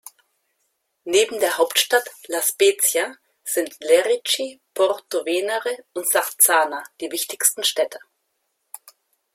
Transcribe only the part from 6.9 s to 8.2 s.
die wichtigsten Städte.